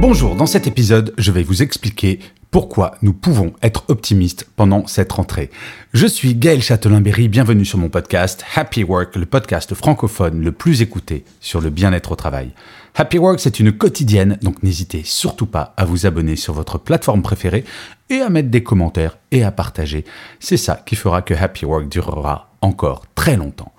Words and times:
Bonjour, 0.00 0.34
dans 0.34 0.46
cet 0.46 0.66
épisode, 0.66 1.12
je 1.18 1.30
vais 1.30 1.42
vous 1.42 1.62
expliquer 1.62 2.20
pourquoi 2.50 2.94
nous 3.02 3.12
pouvons 3.12 3.52
être 3.62 3.84
optimistes 3.88 4.46
pendant 4.56 4.86
cette 4.86 5.12
rentrée. 5.12 5.50
Je 5.92 6.06
suis 6.06 6.34
Gaël 6.34 6.62
Châtelain-Berry, 6.62 7.28
bienvenue 7.28 7.66
sur 7.66 7.76
mon 7.76 7.90
podcast 7.90 8.42
Happy 8.56 8.82
Work, 8.82 9.14
le 9.16 9.26
podcast 9.26 9.74
francophone 9.74 10.40
le 10.40 10.52
plus 10.52 10.80
écouté 10.80 11.26
sur 11.42 11.60
le 11.60 11.68
bien-être 11.68 12.12
au 12.12 12.16
travail. 12.16 12.52
Happy 12.94 13.18
Work, 13.18 13.40
c'est 13.40 13.60
une 13.60 13.72
quotidienne, 13.72 14.38
donc 14.40 14.62
n'hésitez 14.62 15.02
surtout 15.04 15.44
pas 15.44 15.74
à 15.76 15.84
vous 15.84 16.06
abonner 16.06 16.36
sur 16.36 16.54
votre 16.54 16.78
plateforme 16.78 17.20
préférée 17.20 17.66
et 18.08 18.22
à 18.22 18.30
mettre 18.30 18.48
des 18.48 18.62
commentaires 18.62 19.18
et 19.32 19.44
à 19.44 19.52
partager. 19.52 20.06
C'est 20.38 20.56
ça 20.56 20.82
qui 20.86 20.96
fera 20.96 21.20
que 21.20 21.34
Happy 21.34 21.66
Work 21.66 21.90
durera 21.90 22.48
encore 22.62 23.04
très 23.14 23.36
longtemps. 23.36 23.74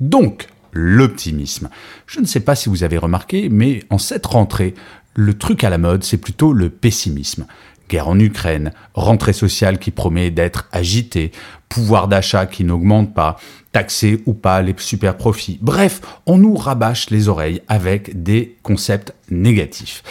Donc, 0.00 0.48
l'optimisme. 0.76 1.70
Je 2.06 2.20
ne 2.20 2.26
sais 2.26 2.40
pas 2.40 2.54
si 2.54 2.68
vous 2.68 2.84
avez 2.84 2.98
remarqué, 2.98 3.48
mais 3.48 3.82
en 3.90 3.98
cette 3.98 4.26
rentrée, 4.26 4.74
le 5.14 5.34
truc 5.34 5.64
à 5.64 5.70
la 5.70 5.78
mode, 5.78 6.04
c'est 6.04 6.18
plutôt 6.18 6.52
le 6.52 6.70
pessimisme. 6.70 7.46
Guerre 7.88 8.08
en 8.08 8.18
Ukraine, 8.18 8.72
rentrée 8.94 9.32
sociale 9.32 9.78
qui 9.78 9.90
promet 9.90 10.30
d'être 10.30 10.68
agitée, 10.72 11.30
pouvoir 11.68 12.08
d'achat 12.08 12.46
qui 12.46 12.64
n'augmente 12.64 13.14
pas, 13.14 13.36
taxer 13.72 14.22
ou 14.26 14.34
pas 14.34 14.60
les 14.62 14.74
super 14.78 15.16
profits. 15.16 15.58
Bref, 15.62 16.00
on 16.26 16.38
nous 16.38 16.56
rabâche 16.56 17.10
les 17.10 17.28
oreilles 17.28 17.62
avec 17.68 18.22
des 18.22 18.56
concepts 18.62 19.14
négatifs. 19.30 20.02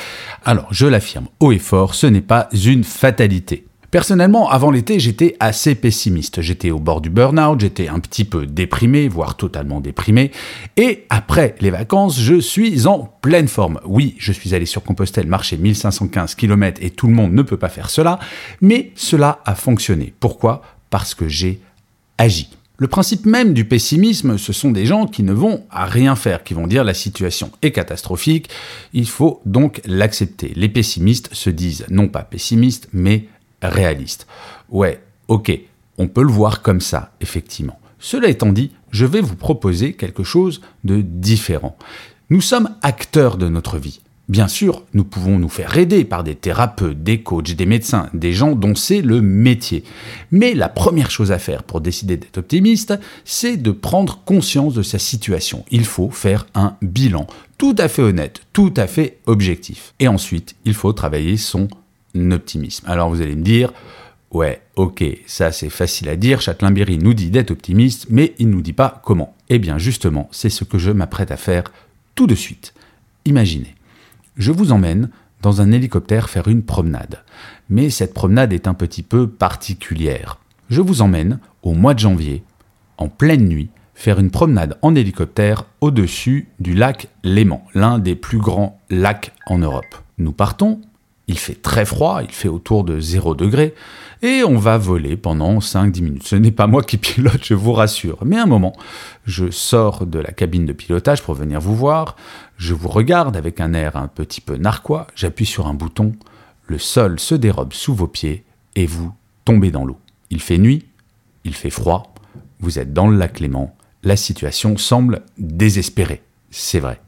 Alors, 0.45 0.67
je 0.71 0.87
l'affirme 0.87 1.27
haut 1.39 1.51
et 1.51 1.59
fort, 1.59 1.95
ce 1.95 2.07
n'est 2.07 2.21
pas 2.21 2.47
une 2.53 2.83
fatalité. 2.83 3.65
Personnellement, 3.95 4.49
avant 4.49 4.71
l'été, 4.71 4.99
j'étais 4.99 5.37
assez 5.39 5.73
pessimiste. 5.73 6.41
J'étais 6.41 6.69
au 6.69 6.79
bord 6.79 6.99
du 6.99 7.09
burn-out, 7.09 7.61
j'étais 7.61 7.87
un 7.87 8.01
petit 8.01 8.25
peu 8.25 8.45
déprimé, 8.45 9.07
voire 9.07 9.37
totalement 9.37 9.79
déprimé. 9.79 10.31
Et 10.75 11.05
après 11.09 11.55
les 11.61 11.69
vacances, 11.69 12.19
je 12.19 12.41
suis 12.41 12.87
en 12.87 13.09
pleine 13.21 13.47
forme. 13.47 13.79
Oui, 13.85 14.15
je 14.17 14.33
suis 14.33 14.53
allé 14.53 14.65
sur 14.65 14.83
Compostelle 14.83 15.27
marcher 15.27 15.55
1515 15.55 16.35
km 16.35 16.81
et 16.83 16.89
tout 16.89 17.07
le 17.07 17.13
monde 17.13 17.31
ne 17.31 17.41
peut 17.41 17.55
pas 17.55 17.69
faire 17.69 17.89
cela, 17.89 18.19
mais 18.59 18.91
cela 18.95 19.39
a 19.45 19.55
fonctionné. 19.55 20.13
Pourquoi? 20.19 20.61
Parce 20.89 21.15
que 21.15 21.29
j'ai 21.29 21.61
agi. 22.17 22.49
Le 22.77 22.87
principe 22.87 23.25
même 23.25 23.53
du 23.53 23.63
pessimisme, 23.63 24.37
ce 24.37 24.51
sont 24.51 24.71
des 24.71 24.85
gens 24.85 25.07
qui 25.07 25.23
ne 25.23 25.31
vont 25.31 25.63
à 25.69 25.85
rien 25.85 26.17
faire, 26.17 26.43
qui 26.43 26.53
vont 26.53 26.67
dire 26.67 26.83
la 26.83 26.93
situation 26.93 27.49
est 27.61 27.71
catastrophique, 27.71 28.49
il 28.91 29.07
faut 29.07 29.41
donc 29.45 29.79
l'accepter. 29.85 30.51
Les 30.57 30.67
pessimistes 30.67 31.29
se 31.31 31.49
disent 31.49 31.85
non 31.89 32.09
pas 32.09 32.23
pessimistes, 32.23 32.89
mais 32.91 33.29
réaliste. 33.69 34.27
Ouais, 34.69 35.01
ok, 35.27 35.57
on 35.97 36.07
peut 36.07 36.23
le 36.23 36.31
voir 36.31 36.61
comme 36.61 36.81
ça, 36.81 37.11
effectivement. 37.21 37.79
Cela 37.99 38.27
étant 38.29 38.51
dit, 38.51 38.71
je 38.91 39.05
vais 39.05 39.21
vous 39.21 39.35
proposer 39.35 39.93
quelque 39.93 40.23
chose 40.23 40.61
de 40.83 41.01
différent. 41.01 41.77
Nous 42.29 42.41
sommes 42.41 42.69
acteurs 42.81 43.37
de 43.37 43.47
notre 43.47 43.77
vie. 43.77 44.01
Bien 44.27 44.47
sûr, 44.47 44.83
nous 44.95 45.03
pouvons 45.03 45.37
nous 45.37 45.49
faire 45.49 45.77
aider 45.77 46.03
par 46.03 46.23
des 46.23 46.33
thérapeutes, 46.33 47.03
des 47.03 47.21
coachs, 47.21 47.55
des 47.55 47.67
médecins, 47.67 48.09
des 48.15 48.33
gens 48.33 48.55
dont 48.55 48.73
c'est 48.73 49.01
le 49.01 49.21
métier. 49.21 49.83
Mais 50.31 50.55
la 50.55 50.67
première 50.67 51.11
chose 51.11 51.31
à 51.31 51.37
faire 51.37 51.61
pour 51.61 51.79
décider 51.79 52.17
d'être 52.17 52.39
optimiste, 52.39 52.97
c'est 53.23 53.55
de 53.55 53.69
prendre 53.69 54.21
conscience 54.25 54.73
de 54.73 54.81
sa 54.81 54.97
situation. 54.97 55.63
Il 55.69 55.85
faut 55.85 56.09
faire 56.09 56.47
un 56.55 56.75
bilan 56.81 57.27
tout 57.59 57.75
à 57.77 57.87
fait 57.87 58.01
honnête, 58.01 58.41
tout 58.51 58.73
à 58.77 58.87
fait 58.87 59.19
objectif. 59.27 59.93
Et 59.99 60.07
ensuite, 60.07 60.55
il 60.65 60.73
faut 60.73 60.91
travailler 60.91 61.37
son 61.37 61.67
optimisme. 62.31 62.85
Alors 62.87 63.09
vous 63.09 63.21
allez 63.21 63.35
me 63.35 63.43
dire, 63.43 63.73
ouais, 64.31 64.61
ok, 64.75 65.03
ça 65.25 65.51
c'est 65.51 65.69
facile 65.69 66.09
à 66.09 66.15
dire, 66.15 66.41
Châtelain-Berry 66.41 66.97
nous 66.97 67.13
dit 67.13 67.29
d'être 67.29 67.51
optimiste, 67.51 68.07
mais 68.09 68.33
il 68.39 68.47
ne 68.47 68.53
nous 68.53 68.61
dit 68.61 68.73
pas 68.73 69.01
comment. 69.03 69.35
Eh 69.49 69.59
bien 69.59 69.77
justement, 69.77 70.27
c'est 70.31 70.49
ce 70.49 70.63
que 70.63 70.77
je 70.77 70.91
m'apprête 70.91 71.31
à 71.31 71.37
faire 71.37 71.63
tout 72.15 72.27
de 72.27 72.35
suite. 72.35 72.73
Imaginez, 73.25 73.75
je 74.37 74.51
vous 74.51 74.71
emmène 74.71 75.09
dans 75.41 75.61
un 75.61 75.71
hélicoptère 75.71 76.29
faire 76.29 76.47
une 76.47 76.63
promenade. 76.63 77.23
Mais 77.69 77.89
cette 77.89 78.13
promenade 78.13 78.53
est 78.53 78.67
un 78.67 78.73
petit 78.73 79.03
peu 79.03 79.27
particulière. 79.27 80.39
Je 80.69 80.81
vous 80.81 81.01
emmène 81.01 81.39
au 81.61 81.73
mois 81.73 81.93
de 81.93 81.99
janvier, 81.99 82.43
en 82.97 83.09
pleine 83.09 83.47
nuit, 83.47 83.69
faire 83.93 84.19
une 84.19 84.31
promenade 84.31 84.77
en 84.81 84.95
hélicoptère 84.95 85.65
au-dessus 85.81 86.47
du 86.59 86.73
lac 86.73 87.07
Léman, 87.23 87.63
l'un 87.73 87.99
des 87.99 88.15
plus 88.15 88.39
grands 88.39 88.79
lacs 88.89 89.33
en 89.45 89.59
Europe. 89.59 89.95
Nous 90.17 90.31
partons 90.31 90.81
il 91.27 91.39
fait 91.39 91.61
très 91.61 91.85
froid, 91.85 92.21
il 92.23 92.31
fait 92.31 92.47
autour 92.47 92.83
de 92.83 92.99
0 92.99 93.35
degré, 93.35 93.73
et 94.21 94.43
on 94.43 94.57
va 94.57 94.77
voler 94.77 95.17
pendant 95.17 95.59
5-10 95.59 96.01
minutes. 96.01 96.27
Ce 96.27 96.35
n'est 96.35 96.51
pas 96.51 96.67
moi 96.67 96.83
qui 96.83 96.97
pilote, 96.97 97.43
je 97.43 97.53
vous 97.53 97.73
rassure. 97.73 98.19
Mais 98.25 98.37
un 98.37 98.45
moment, 98.45 98.73
je 99.25 99.49
sors 99.51 100.05
de 100.05 100.19
la 100.19 100.31
cabine 100.31 100.65
de 100.65 100.73
pilotage 100.73 101.21
pour 101.21 101.33
venir 101.33 101.59
vous 101.59 101.75
voir, 101.75 102.15
je 102.57 102.73
vous 102.73 102.89
regarde 102.89 103.35
avec 103.35 103.59
un 103.59 103.73
air 103.73 103.95
un 103.95 104.07
petit 104.07 104.41
peu 104.41 104.57
narquois, 104.57 105.07
j'appuie 105.15 105.45
sur 105.45 105.67
un 105.67 105.73
bouton, 105.73 106.13
le 106.67 106.77
sol 106.77 107.19
se 107.19 107.35
dérobe 107.35 107.73
sous 107.73 107.95
vos 107.95 108.07
pieds, 108.07 108.43
et 108.75 108.85
vous 108.85 109.13
tombez 109.45 109.71
dans 109.71 109.85
l'eau. 109.85 109.97
Il 110.29 110.41
fait 110.41 110.57
nuit, 110.57 110.85
il 111.43 111.55
fait 111.55 111.69
froid, 111.69 112.13
vous 112.59 112.79
êtes 112.79 112.93
dans 112.93 113.07
le 113.07 113.17
lac 113.17 113.39
Léman, 113.39 113.75
la 114.03 114.15
situation 114.15 114.77
semble 114.77 115.21
désespérée. 115.37 116.21
C'est 116.51 116.79
vrai. 116.79 116.99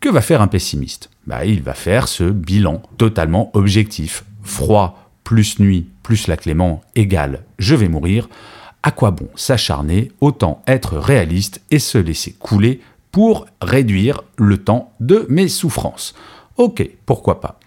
Que 0.00 0.08
va 0.08 0.20
faire 0.20 0.42
un 0.42 0.48
pessimiste? 0.48 1.10
Bah, 1.26 1.44
Il 1.44 1.62
va 1.62 1.74
faire 1.74 2.08
ce 2.08 2.24
bilan 2.24 2.82
totalement 2.98 3.50
objectif. 3.54 4.24
Froid 4.42 5.10
plus 5.24 5.58
nuit 5.58 5.88
plus 6.06 6.28
la 6.28 6.36
Clément 6.36 6.82
égale 6.94 7.42
je 7.58 7.74
vais 7.74 7.88
mourir. 7.88 8.28
À 8.84 8.92
quoi 8.92 9.10
bon 9.10 9.28
s'acharner? 9.34 10.12
Autant 10.20 10.62
être 10.68 10.96
réaliste 10.98 11.60
et 11.72 11.80
se 11.80 11.98
laisser 11.98 12.32
couler 12.32 12.80
pour 13.10 13.46
réduire 13.60 14.22
le 14.36 14.58
temps 14.58 14.92
de 15.00 15.26
mes 15.28 15.48
souffrances. 15.48 16.14
Ok, 16.56 16.88
pourquoi 17.06 17.40
pas. 17.40 17.58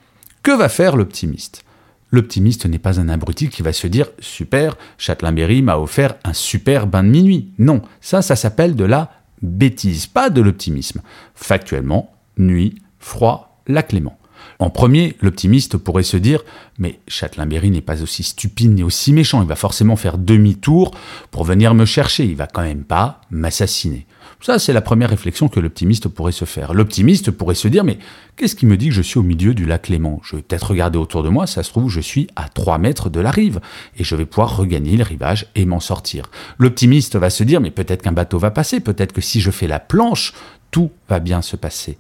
Que 0.42 0.52
va 0.52 0.70
faire 0.70 0.96
l'optimiste? 0.96 1.66
L'optimiste 2.12 2.66
n'est 2.66 2.80
pas 2.80 3.02
un 3.02 3.10
abruti 3.10 3.50
qui 3.50 3.62
va 3.62 3.74
se 3.74 3.88
dire 3.88 4.08
Super, 4.20 4.78
Châtelain-Berry 4.98 5.62
m'a 5.62 5.78
offert 5.78 6.16
un 6.24 6.34
super 6.34 6.88
bain 6.88 7.04
de 7.04 7.10
minuit. 7.10 7.52
Non, 7.60 7.82
ça, 8.00 8.22
ça 8.22 8.38
s'appelle 8.38 8.76
de 8.76 8.86
la 8.86 9.12
bêtise, 9.42 10.08
pas 10.08 10.30
de 10.30 10.42
l'optimisme. 10.42 11.02
Factuellement, 11.36 12.14
nuit, 12.40 12.76
froid, 13.00 13.62
la 13.68 13.84
Clément. 13.84 14.18
En 14.60 14.70
premier, 14.70 15.16
l'optimiste 15.22 15.78
pourrait 15.78 16.04
se 16.04 16.18
dire 16.18 16.44
Mais 16.78 17.00
Châtelain-Berry 17.08 17.72
n'est 17.72 17.82
pas 17.82 18.02
aussi 18.02 18.24
stupide 18.24 18.74
ni 18.74 18.84
aussi 18.84 19.14
méchant, 19.14 19.42
il 19.42 19.48
va 19.48 19.56
forcément 19.56 19.96
faire 19.96 20.18
demi-tour 20.18 20.92
pour 21.32 21.44
venir 21.44 21.74
me 21.74 21.86
chercher, 21.86 22.26
il 22.26 22.36
va 22.36 22.48
quand 22.48 22.62
même 22.62 22.84
pas 22.84 23.22
m'assassiner. 23.32 24.06
Ça, 24.42 24.58
c'est 24.58 24.72
la 24.72 24.82
première 24.82 25.10
réflexion 25.10 25.50
que 25.50 25.60
l'optimiste 25.60 26.08
pourrait 26.08 26.32
se 26.32 26.46
faire. 26.46 26.74
L'optimiste 26.74 27.32
pourrait 27.32 27.56
se 27.56 27.68
dire 27.68 27.84
Mais 27.84 28.00
qu'est-ce 28.38 28.56
qui 28.56 28.66
me 28.66 28.78
dit 28.78 28.90
que 28.90 28.96
je 28.96 29.02
suis 29.02 29.20
au 29.20 29.24
milieu 29.24 29.54
du 29.54 29.66
lac 29.66 29.90
Léman? 29.90 30.22
Je 30.24 30.38
vais 30.38 30.42
peut-être 30.42 30.72
regarder 30.72 30.98
autour 30.98 31.24
de 31.24 31.30
moi, 31.30 31.46
ça 31.48 31.64
se 31.64 31.70
trouve, 31.70 31.90
je 31.90 32.00
suis 32.00 32.28
à 32.36 32.48
3 32.48 32.78
mètres 32.78 33.10
de 33.10 33.20
la 33.20 33.32
rive, 33.32 33.60
et 33.98 34.04
je 34.04 34.16
vais 34.16 34.26
pouvoir 34.26 34.56
regagner 34.56 34.96
le 34.96 35.04
rivage 35.04 35.48
et 35.56 35.66
m'en 35.66 35.82
sortir. 35.82 36.26
L'optimiste 36.58 37.18
va 37.18 37.30
se 37.30 37.44
dire 37.44 37.60
Mais 37.60 37.72
peut-être 37.72 38.02
qu'un 38.02 38.14
bateau 38.14 38.40
va 38.40 38.52
passer, 38.52 38.80
peut-être 38.80 39.14
que 39.14 39.22
si 39.22 39.42
je 39.42 39.52
fais 39.52 39.68
la 39.68 39.80
planche, 39.80 40.34
tout 40.72 40.92
va 41.10 41.20
bien 41.20 41.42
se 41.42 41.56
passer. 41.56 41.98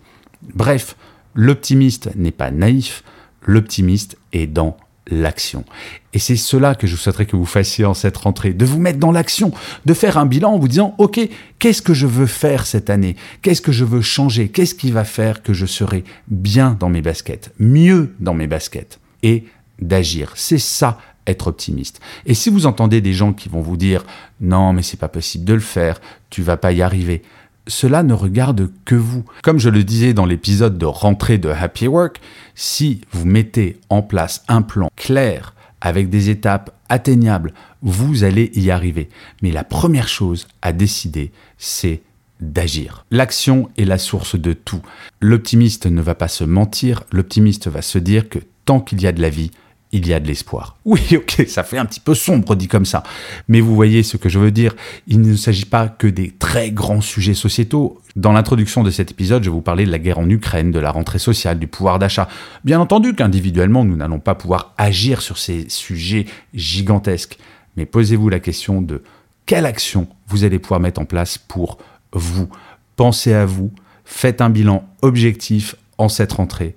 Bref, 0.53 0.95
l'optimiste 1.35 2.09
n'est 2.15 2.31
pas 2.31 2.51
naïf, 2.51 3.03
l'optimiste 3.45 4.17
est 4.33 4.47
dans 4.47 4.77
l'action. 5.11 5.65
Et 6.13 6.19
c'est 6.19 6.35
cela 6.35 6.75
que 6.75 6.87
je 6.87 6.95
souhaiterais 6.95 7.25
que 7.25 7.35
vous 7.35 7.45
fassiez 7.45 7.85
en 7.85 7.93
cette 7.93 8.17
rentrée, 8.17 8.53
de 8.53 8.65
vous 8.65 8.79
mettre 8.79 8.99
dans 8.99 9.11
l'action, 9.11 9.51
de 9.85 9.93
faire 9.93 10.17
un 10.17 10.25
bilan 10.25 10.53
en 10.53 10.59
vous 10.59 10.67
disant, 10.67 10.95
OK, 10.97 11.19
qu'est-ce 11.57 11.81
que 11.81 11.93
je 11.93 12.07
veux 12.07 12.25
faire 12.25 12.65
cette 12.65 12.89
année? 12.89 13.15
Qu'est-ce 13.41 13.61
que 13.61 13.71
je 13.71 13.85
veux 13.85 14.01
changer? 14.01 14.49
Qu'est-ce 14.49 14.75
qui 14.75 14.91
va 14.91 15.03
faire 15.03 15.41
que 15.41 15.53
je 15.53 15.65
serai 15.65 16.03
bien 16.27 16.77
dans 16.79 16.89
mes 16.89 17.01
baskets, 17.01 17.51
mieux 17.59 18.13
dans 18.19 18.33
mes 18.33 18.47
baskets 18.47 18.99
Et 19.23 19.45
d'agir? 19.79 20.33
C'est 20.35 20.59
ça 20.59 20.99
être 21.27 21.47
optimiste. 21.47 21.99
Et 22.25 22.33
si 22.33 22.49
vous 22.49 22.65
entendez 22.65 23.01
des 23.01 23.13
gens 23.13 23.33
qui 23.33 23.49
vont 23.49 23.61
vous 23.61 23.77
dire 23.77 24.03
non 24.41 24.73
mais 24.73 24.81
c'est 24.81 24.99
pas 24.99 25.07
possible 25.09 25.45
de 25.45 25.53
le 25.53 25.59
faire, 25.59 26.01
tu 26.29 26.41
vas 26.41 26.57
pas 26.57 26.71
y 26.71 26.81
arriver, 26.81 27.21
cela 27.69 28.03
ne 28.03 28.13
regarde 28.13 28.69
que 28.83 28.95
vous. 28.95 29.23
Comme 29.43 29.59
je 29.59 29.69
le 29.69 29.83
disais 29.83 30.13
dans 30.13 30.25
l'épisode 30.25 30.77
de 30.77 30.85
rentrée 30.85 31.37
de 31.37 31.49
Happy 31.49 31.87
Work, 31.87 32.19
si 32.55 33.01
vous 33.11 33.25
mettez 33.25 33.79
en 33.89 34.01
place 34.01 34.43
un 34.47 34.61
plan 34.61 34.89
clair 34.95 35.53
avec 35.81 36.09
des 36.09 36.29
étapes 36.29 36.75
atteignables, 36.89 37.53
vous 37.81 38.23
allez 38.23 38.51
y 38.55 38.71
arriver. 38.71 39.09
Mais 39.41 39.51
la 39.51 39.63
première 39.63 40.09
chose 40.09 40.47
à 40.61 40.73
décider, 40.73 41.31
c'est 41.57 42.01
d'agir. 42.41 43.05
L'action 43.11 43.69
est 43.77 43.85
la 43.85 43.97
source 43.97 44.35
de 44.37 44.53
tout. 44.53 44.81
L'optimiste 45.21 45.85
ne 45.85 46.01
va 46.01 46.15
pas 46.15 46.27
se 46.27 46.43
mentir, 46.43 47.03
l'optimiste 47.11 47.67
va 47.67 47.81
se 47.81 47.99
dire 47.99 48.29
que 48.29 48.39
tant 48.65 48.79
qu'il 48.79 49.01
y 49.01 49.07
a 49.07 49.11
de 49.11 49.21
la 49.21 49.29
vie, 49.29 49.51
il 49.91 50.07
y 50.07 50.13
a 50.13 50.19
de 50.19 50.27
l'espoir. 50.27 50.75
Oui, 50.85 51.01
ok, 51.15 51.45
ça 51.47 51.63
fait 51.63 51.77
un 51.77 51.85
petit 51.85 51.99
peu 51.99 52.15
sombre 52.15 52.55
dit 52.55 52.67
comme 52.67 52.85
ça. 52.85 53.03
Mais 53.47 53.61
vous 53.61 53.75
voyez 53.75 54.01
ce 54.01 54.17
que 54.17 54.27
je 54.27 54.39
veux 54.39 54.51
dire. 54.51 54.75
Il 55.07 55.21
ne 55.21 55.35
s'agit 55.35 55.65
pas 55.65 55.87
que 55.87 56.07
des 56.07 56.31
très 56.31 56.71
grands 56.71 57.01
sujets 57.01 57.35
sociétaux. 57.35 58.01
Dans 58.15 58.31
l'introduction 58.31 58.83
de 58.83 58.89
cet 58.89 59.11
épisode, 59.11 59.43
je 59.43 59.51
vous 59.51 59.61
parlais 59.61 59.85
de 59.85 59.91
la 59.91 59.99
guerre 59.99 60.17
en 60.17 60.29
Ukraine, 60.29 60.71
de 60.71 60.79
la 60.79 60.91
rentrée 60.91 61.19
sociale, 61.19 61.59
du 61.59 61.67
pouvoir 61.67 61.99
d'achat. 61.99 62.27
Bien 62.63 62.79
entendu 62.79 63.13
qu'individuellement, 63.13 63.85
nous 63.85 63.95
n'allons 63.95 64.19
pas 64.19 64.33
pouvoir 64.33 64.73
agir 64.77 65.21
sur 65.21 65.37
ces 65.37 65.69
sujets 65.69 66.25
gigantesques. 66.53 67.37
Mais 67.77 67.85
posez-vous 67.85 68.29
la 68.29 68.39
question 68.39 68.81
de 68.81 69.03
quelle 69.45 69.65
action 69.65 70.07
vous 70.27 70.43
allez 70.43 70.59
pouvoir 70.59 70.79
mettre 70.79 71.01
en 71.01 71.05
place 71.05 71.37
pour 71.37 71.77
vous. 72.13 72.49
Pensez 72.95 73.33
à 73.33 73.45
vous, 73.45 73.71
faites 74.05 74.41
un 74.41 74.49
bilan 74.49 74.87
objectif 75.01 75.75
en 75.97 76.09
cette 76.09 76.33
rentrée 76.33 76.75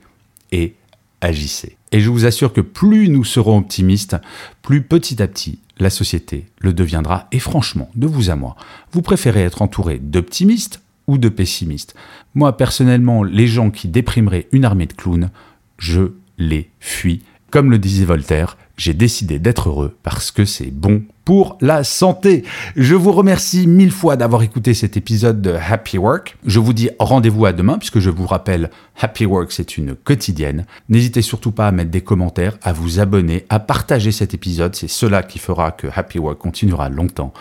et 0.53 0.75
agissez. 1.23 1.79
Et 1.93 2.01
je 2.01 2.11
vous 2.11 2.27
assure 2.27 2.53
que 2.53 2.61
plus 2.61 3.09
nous 3.09 3.25
serons 3.25 3.59
optimistes, 3.59 4.17
plus 4.61 4.83
petit 4.83 5.23
à 5.23 5.29
petit 5.29 5.61
la 5.79 5.89
société 5.89 6.47
le 6.59 6.75
deviendra. 6.75 7.29
Et 7.33 7.39
franchement, 7.39 7.91
de 7.95 8.07
vous 8.07 8.31
à 8.31 8.37
moi, 8.37 8.57
vous 8.93 9.01
préférez 9.01 9.43
être 9.43 9.63
entouré 9.63 9.99
d'optimistes 9.99 10.83
ou 11.07 11.19
de 11.19 11.29
pessimistes 11.29 11.95
Moi, 12.35 12.57
personnellement, 12.57 13.23
les 13.23 13.47
gens 13.47 13.71
qui 13.71 13.89
déprimeraient 13.89 14.49
une 14.53 14.65
armée 14.65 14.87
de 14.87 14.93
clowns, 14.93 15.31
je 15.79 16.13
les 16.39 16.71
fuis. 16.81 17.23
Comme 17.52 17.70
le 17.70 17.78
disait 17.78 18.06
Voltaire, 18.06 18.56
j'ai 18.78 18.94
décidé 18.94 19.38
d'être 19.38 19.69
heureux 19.69 19.94
parce 20.02 20.31
que 20.31 20.46
c'est 20.46 20.70
bon 20.70 21.02
pour 21.26 21.58
la 21.60 21.84
santé. 21.84 22.44
Je 22.76 22.94
vous 22.94 23.12
remercie 23.12 23.66
mille 23.66 23.90
fois 23.90 24.16
d'avoir 24.16 24.43
écouté 24.43 24.72
cet 24.72 24.96
épisode 24.96 25.43
de 25.43 25.52
Happy 25.52 25.99
Work. 25.99 26.38
Je 26.46 26.58
vous 26.58 26.72
dis 26.72 26.88
rendez-vous 26.99 27.44
à 27.44 27.52
demain 27.52 27.76
puisque 27.76 27.99
je 27.99 28.08
vous 28.08 28.26
rappelle, 28.26 28.70
Happy 28.99 29.26
Work 29.26 29.52
c'est 29.52 29.76
une 29.76 29.94
quotidienne. 29.94 30.64
N'hésitez 30.88 31.20
surtout 31.20 31.52
pas 31.52 31.69
à 31.69 31.72
mettre 31.72 31.90
des 31.90 32.00
commentaires, 32.00 32.56
à 32.62 32.72
vous 32.72 33.00
abonner, 33.00 33.44
à 33.50 33.60
partager 33.60 34.12
cet 34.12 34.32
épisode. 34.32 34.75
C'est 34.75 34.88
cela 34.88 35.22
qui 35.22 35.38
fera 35.38 35.72
que 35.72 35.88
Happy 35.94 36.19
Work 36.19 36.38
continuera 36.38 36.88
longtemps. 36.88 37.34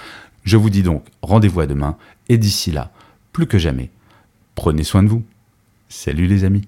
Je 0.44 0.58
vous 0.58 0.70
dis 0.70 0.84
donc 0.84 1.06
rendez-vous 1.22 1.62
à 1.62 1.68
demain 1.68 1.96
et 2.28 2.38
d'ici 2.38 2.72
là, 2.72 2.92
plus 3.32 3.48
que 3.48 3.58
jamais, 3.58 3.90
prenez 4.56 4.84
soin 4.84 5.04
de 5.04 5.08
vous. 5.08 5.24
Salut 5.88 6.28
les 6.28 6.44
amis. 6.44 6.68